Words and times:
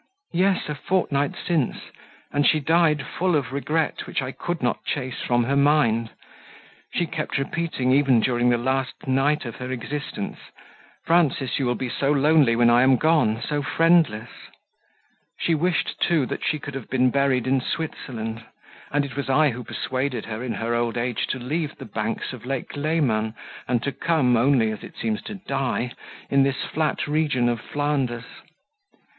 "Yes, 0.33 0.67
a 0.67 0.73
fortnight 0.73 1.35
since, 1.45 1.77
and 2.33 2.47
she 2.47 2.59
died 2.59 3.05
full 3.05 3.35
of 3.35 3.53
regret, 3.53 4.07
which 4.07 4.19
I 4.19 4.31
could 4.31 4.63
not 4.63 4.83
chase 4.83 5.19
from 5.21 5.43
her 5.43 5.55
mind; 5.55 6.09
she 6.91 7.05
kept 7.05 7.37
repeating, 7.37 7.91
even 7.91 8.19
during 8.19 8.49
the 8.49 8.57
last 8.57 9.05
night 9.07 9.45
of 9.45 9.57
her 9.57 9.69
existence, 9.69 10.39
'Frances, 11.05 11.59
you 11.59 11.67
will 11.67 11.75
be 11.75 11.87
so 11.87 12.11
lonely 12.11 12.55
when 12.55 12.71
I 12.71 12.81
am 12.81 12.95
gone, 12.95 13.43
so 13.47 13.61
friendless:' 13.61 14.49
she 15.37 15.53
wished 15.53 15.99
too 16.01 16.25
that 16.25 16.43
she 16.43 16.57
could 16.57 16.73
have 16.73 16.89
been 16.89 17.11
buried 17.11 17.45
in 17.45 17.61
Switzerland, 17.61 18.43
and 18.91 19.05
it 19.05 19.15
was 19.15 19.29
I 19.29 19.51
who 19.51 19.63
persuaded 19.63 20.25
her 20.25 20.41
in 20.43 20.53
her 20.53 20.73
old 20.73 20.97
age 20.97 21.27
to 21.27 21.37
leave 21.37 21.77
the 21.77 21.85
banks 21.85 22.33
of 22.33 22.43
Lake 22.43 22.75
Leman, 22.75 23.35
and 23.67 23.83
to 23.83 23.91
come, 23.91 24.35
only 24.35 24.71
as 24.71 24.81
it 24.81 24.97
seems 24.97 25.21
to 25.25 25.35
die, 25.35 25.91
in 26.31 26.41
this 26.41 26.63
flat 26.63 27.05
region 27.05 27.47
of 27.47 27.61
Flanders. 27.61 28.25